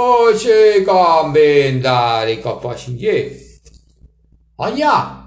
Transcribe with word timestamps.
Hoşe 0.00 0.84
kambendari 0.84 2.42
kapaşince. 2.42 3.32
Anya. 4.58 5.20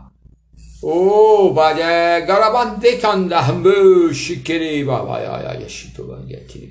O 0.83 1.53
bade 1.55 2.25
garaban 2.27 2.81
dekanda 2.81 3.47
hambı 3.47 4.11
şikeri 4.15 4.87
baba 4.87 5.19
ya 5.19 5.31
ya 5.41 5.59
yaşit 5.61 5.99
olan 5.99 6.27
getiri. 6.27 6.69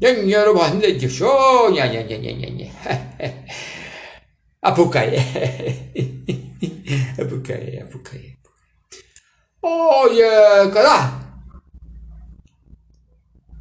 Yan 0.00 0.14
yarı 0.26 0.54
bahinde 0.54 1.00
düşo 1.00 1.26
ya 1.74 1.86
ya 1.86 2.00
ya 2.00 2.18
ya 2.18 2.30
ya 2.30 2.30
ya. 2.30 2.68
Apukaye. 4.62 5.22
apukaye, 7.24 7.84
apukaye. 7.86 8.36
Oye 9.62 10.30
kara. 10.74 11.00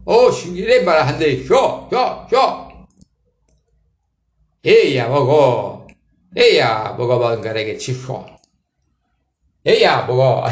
O 0.06 0.31
şimdi 0.31 0.67
de 0.67 0.85
barahinde 0.85 1.44
şo 1.44 1.81
şo 1.91 2.07
şo 2.31 2.71
얘야 4.66 5.07
먹어. 5.09 5.88
얘야 6.38 6.94
먹어봐. 6.95 7.38
그러게 7.38 7.75
지호. 7.79 8.23
얘야 9.66 10.03
먹어. 10.05 10.45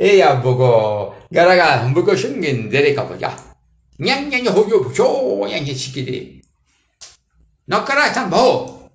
얘야 0.00 0.34
먹어. 0.38 1.16
가라가 1.34 1.88
먹고 1.88 2.14
싶은 2.14 2.68
내려가 2.68 3.04
보자. 3.08 3.36
냥냥이 3.98 4.46
호주 4.46 4.80
부쇼 4.84 5.44
냥이 5.50 5.74
시키리. 5.74 6.40
너가라 7.64 8.12
참 8.12 8.30
먹어. 8.30 8.90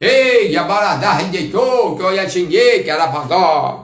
에이 0.00 0.54
야봐라 0.54 0.98
나 1.00 1.20
이제 1.22 1.50
교교야 1.50 2.28
신기 2.28 2.84
가라 2.84 3.10
방거. 3.10 3.83